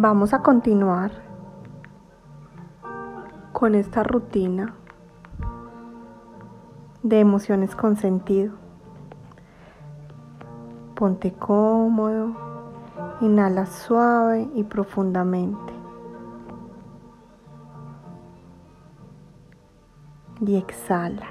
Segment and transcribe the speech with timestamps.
[0.00, 1.10] Vamos a continuar
[3.52, 4.76] con esta rutina
[7.02, 8.54] de emociones con sentido.
[10.94, 12.30] Ponte cómodo,
[13.22, 15.72] inhala suave y profundamente.
[20.40, 21.26] Y exhala.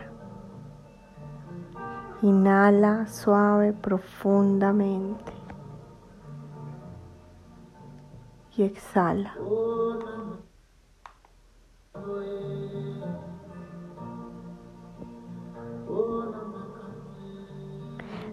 [2.21, 5.36] Inhala suave, profundamente.
[8.57, 9.35] Y exhala.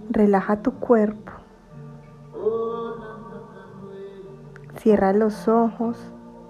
[0.08, 1.32] Relaja tu cuerpo.
[4.78, 5.98] Cierra los ojos,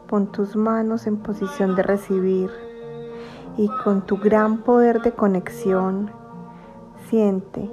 [0.07, 2.51] pon tus manos en posición de recibir
[3.57, 6.13] y con tu gran poder de conexión
[7.09, 7.69] siente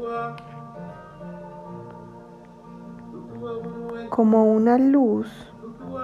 [4.09, 5.51] como una luz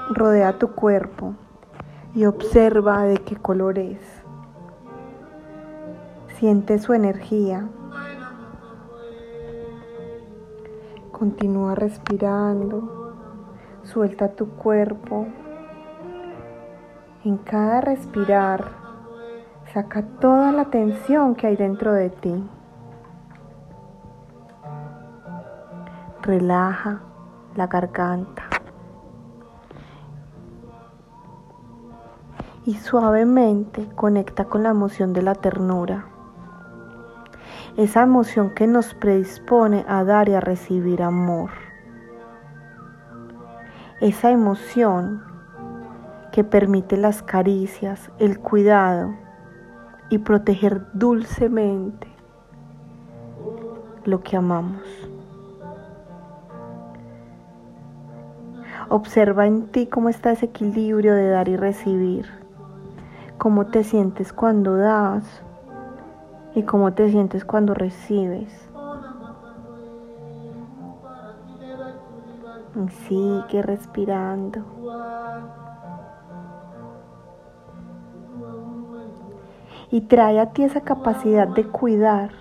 [0.09, 1.33] rodea tu cuerpo
[2.13, 3.99] y observa de qué color es.
[6.37, 7.67] Siente su energía.
[11.11, 13.13] Continúa respirando.
[13.83, 15.27] Suelta tu cuerpo.
[17.23, 18.65] En cada respirar,
[19.73, 22.49] saca toda la tensión que hay dentro de ti.
[26.21, 27.01] Relaja
[27.55, 28.46] la garganta.
[32.67, 36.05] Y suavemente conecta con la emoción de la ternura.
[37.77, 41.49] Esa emoción que nos predispone a dar y a recibir amor.
[44.01, 45.23] Esa emoción
[46.33, 49.15] que permite las caricias, el cuidado
[50.09, 52.07] y proteger dulcemente
[54.03, 54.83] lo que amamos.
[58.89, 62.46] Observa en ti cómo está ese equilibrio de dar y recibir,
[63.37, 65.23] cómo te sientes cuando das
[66.55, 68.69] y cómo te sientes cuando recibes.
[72.75, 74.61] Y sigue respirando.
[79.89, 82.31] Y trae a ti esa capacidad de cuidar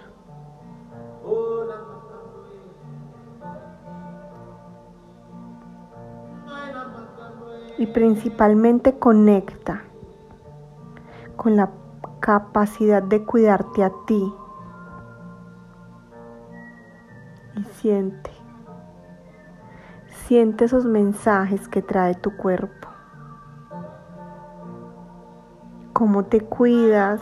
[7.78, 9.85] y principalmente conecta
[11.46, 11.70] con la
[12.18, 14.34] capacidad de cuidarte a ti
[17.54, 18.32] y siente,
[20.08, 22.88] siente esos mensajes que trae tu cuerpo,
[25.92, 27.20] cómo te cuidas,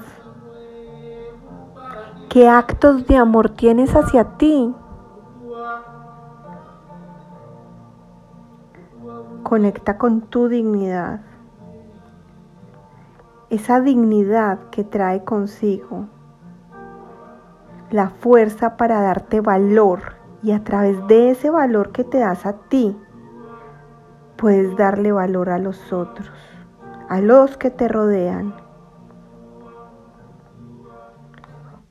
[2.31, 4.75] qué actos de amor tienes hacia ti.
[9.43, 11.34] Conecta con tu dignidad.
[13.55, 16.09] Esa dignidad que trae consigo
[17.93, 22.55] la fuerza para darte valor y a través de ese valor que te das a
[22.55, 22.99] ti,
[24.35, 26.33] puedes darle valor a los otros,
[27.09, 28.57] a los que te rodean.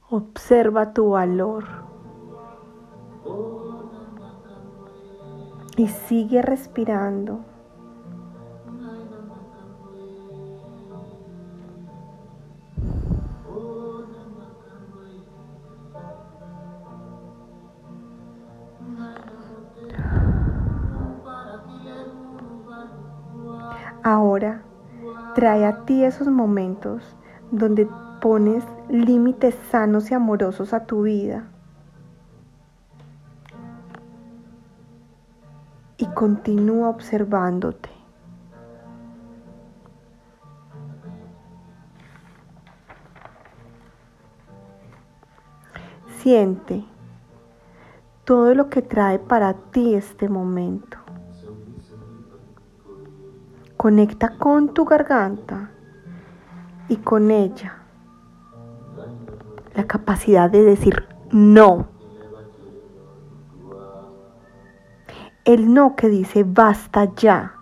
[0.10, 1.64] Observa tu valor
[5.78, 7.53] y sigue respirando.
[24.34, 24.64] Ahora
[25.36, 27.16] trae a ti esos momentos
[27.52, 27.88] donde
[28.20, 31.44] pones límites sanos y amorosos a tu vida.
[35.98, 37.90] Y continúa observándote.
[46.18, 46.84] Siente
[48.26, 51.03] todo lo que trae para ti este momento.
[53.84, 55.70] Conecta con tu garganta
[56.88, 57.80] y con ella
[59.76, 61.90] la capacidad de decir no.
[65.44, 67.56] El no que dice basta ya.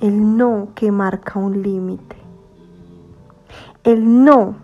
[0.00, 2.16] El no que marca un límite.
[3.84, 4.56] El no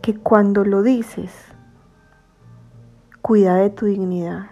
[0.00, 1.34] que cuando lo dices,
[3.20, 4.46] cuida de tu dignidad.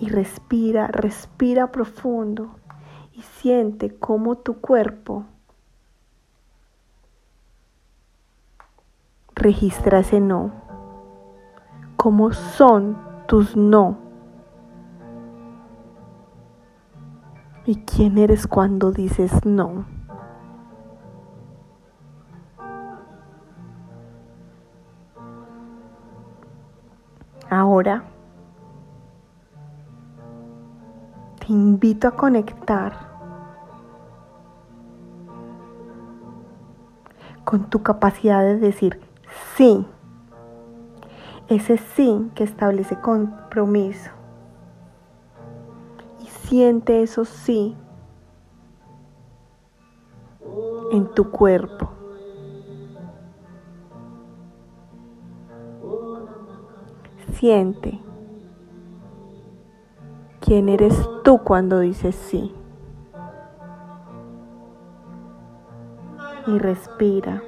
[0.00, 2.56] Y respira, respira profundo
[3.14, 5.24] y siente cómo tu cuerpo
[9.34, 10.52] registra ese no,
[11.96, 12.96] cómo son
[13.26, 14.04] tus no.
[17.66, 19.86] y quién eres cuando dices no.
[31.84, 32.96] Invito a conectar
[37.44, 38.98] con tu capacidad de decir
[39.54, 39.86] sí.
[41.46, 44.10] Ese sí que establece compromiso.
[46.22, 47.76] Y siente eso sí
[50.90, 51.90] en tu cuerpo.
[57.34, 58.03] Siente
[60.44, 62.54] quién eres tú cuando dices sí.
[66.46, 67.42] Y respira.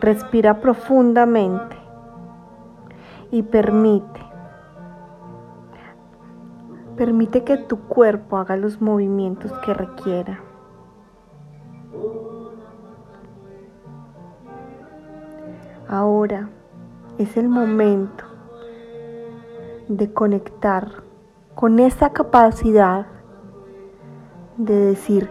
[0.00, 1.76] Respira profundamente
[3.32, 4.20] y permite.
[6.96, 10.40] Permite que tu cuerpo haga los movimientos que requiera.
[15.88, 16.48] Ahora
[17.18, 18.24] es el momento
[19.88, 21.09] de conectar
[21.60, 23.04] con esa capacidad
[24.56, 25.30] de decir,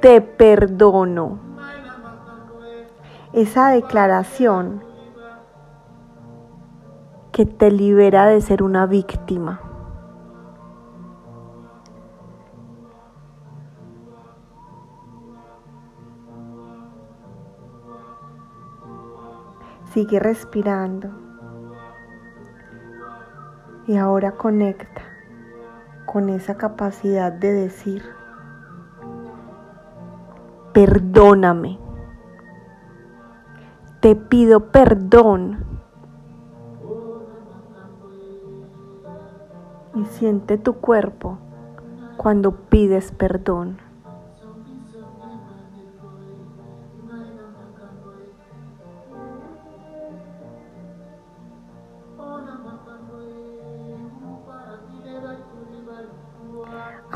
[0.00, 1.38] te perdono.
[3.34, 4.82] Esa declaración
[7.30, 9.60] que te libera de ser una víctima.
[19.92, 21.10] Sigue respirando.
[23.86, 25.13] Y ahora conecta
[26.14, 28.04] con esa capacidad de decir,
[30.72, 31.80] perdóname.
[33.98, 35.64] Te pido perdón.
[39.96, 41.38] Y siente tu cuerpo
[42.16, 43.78] cuando pides perdón.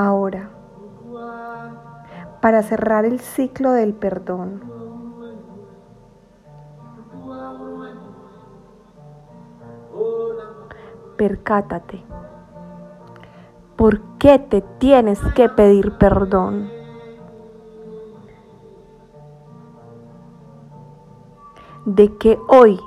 [0.01, 0.49] Ahora,
[2.41, 4.63] para cerrar el ciclo del perdón,
[11.17, 12.05] percátate.
[13.75, 16.71] ¿Por qué te tienes que pedir perdón?
[21.87, 22.79] De que hoy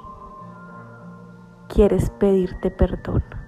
[1.68, 3.41] quieres pedirte perdón.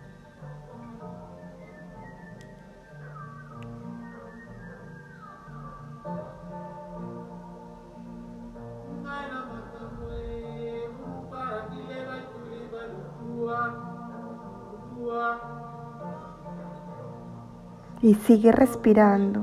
[18.04, 19.42] Y sigue respirando.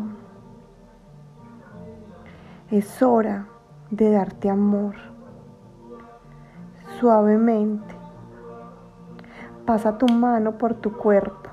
[2.70, 3.46] Es hora
[3.90, 4.96] de darte amor.
[7.00, 7.94] Suavemente.
[9.64, 11.48] Pasa tu mano por tu cuerpo.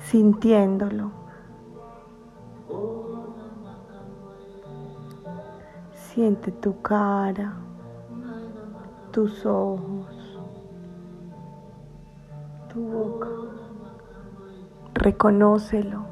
[0.00, 1.12] Sintiéndolo.
[6.14, 7.52] Siente tu cara,
[9.12, 10.40] tus ojos,
[12.68, 13.28] tu boca.
[14.94, 16.04] Reconócelo.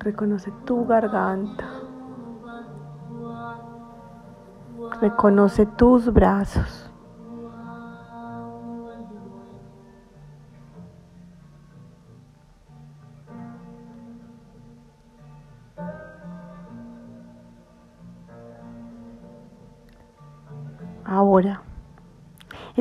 [0.00, 1.64] Reconoce tu garganta.
[5.00, 6.91] Reconoce tus brazos.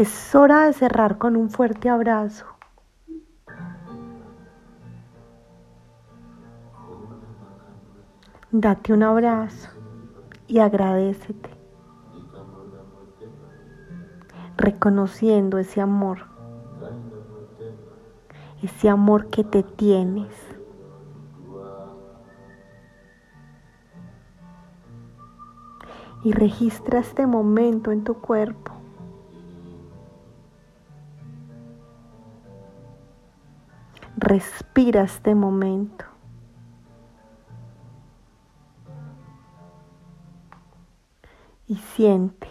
[0.01, 2.47] Es hora de cerrar con un fuerte abrazo.
[8.51, 9.69] Date un abrazo
[10.47, 11.51] y agradecete,
[14.57, 16.25] reconociendo ese amor,
[18.63, 20.33] ese amor que te tienes.
[26.23, 28.70] y registra este momento en tu cuerpo.
[34.31, 36.05] Respira este momento.
[41.67, 42.47] Y siente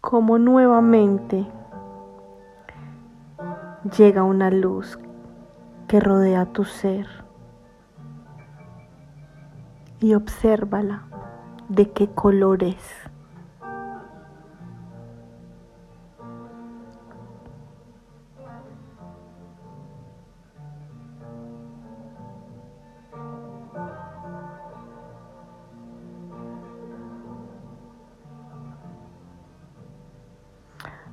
[0.00, 1.46] cómo nuevamente
[3.94, 4.98] llega una luz
[5.86, 7.06] que rodea tu ser.
[10.00, 11.02] y obsérvala
[11.68, 13.10] de qué color es.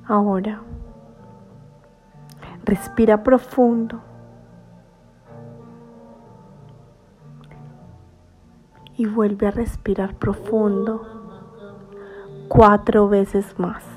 [0.06, 0.60] Ahora,
[2.64, 4.00] respira profundo.
[8.96, 11.04] Y vuelve a respirar profundo
[12.48, 13.93] cuatro veces más.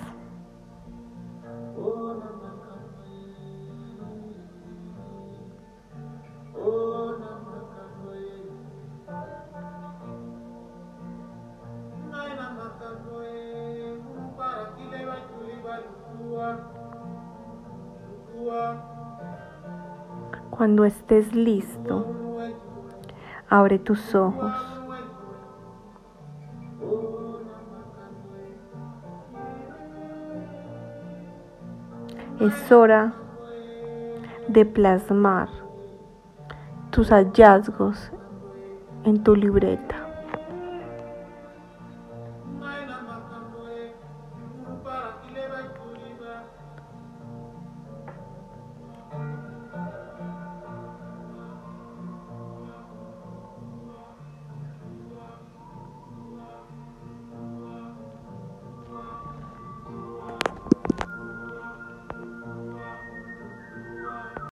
[20.68, 22.06] Cuando estés listo,
[23.48, 24.52] abre tus ojos.
[32.42, 33.14] Es hora
[34.50, 35.48] de plasmar
[36.90, 38.12] tus hallazgos
[39.06, 39.97] en tu libreta.